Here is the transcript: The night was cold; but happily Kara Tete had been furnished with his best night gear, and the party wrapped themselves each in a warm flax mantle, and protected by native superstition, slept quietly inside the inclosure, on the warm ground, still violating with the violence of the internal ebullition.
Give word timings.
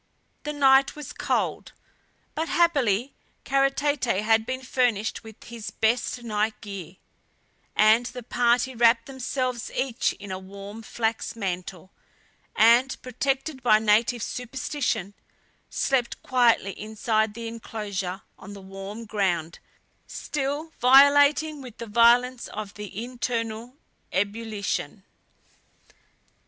The 0.41 0.53
night 0.53 0.95
was 0.95 1.13
cold; 1.13 1.73
but 2.33 2.49
happily 2.49 3.13
Kara 3.43 3.69
Tete 3.69 4.23
had 4.23 4.47
been 4.47 4.63
furnished 4.63 5.23
with 5.23 5.43
his 5.43 5.69
best 5.69 6.23
night 6.23 6.59
gear, 6.59 6.95
and 7.75 8.07
the 8.07 8.23
party 8.23 8.73
wrapped 8.73 9.05
themselves 9.05 9.69
each 9.75 10.13
in 10.13 10.31
a 10.31 10.39
warm 10.39 10.81
flax 10.81 11.35
mantle, 11.35 11.91
and 12.55 12.97
protected 13.03 13.61
by 13.61 13.77
native 13.77 14.23
superstition, 14.23 15.13
slept 15.69 16.23
quietly 16.23 16.71
inside 16.71 17.35
the 17.35 17.47
inclosure, 17.47 18.23
on 18.39 18.53
the 18.53 18.59
warm 18.61 19.05
ground, 19.05 19.59
still 20.07 20.71
violating 20.79 21.61
with 21.61 21.77
the 21.77 21.85
violence 21.85 22.47
of 22.47 22.73
the 22.73 23.03
internal 23.05 23.75
ebullition. 24.11 25.03